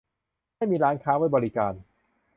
[0.55, 1.73] ไม่มีร้านค้าไว้บริการ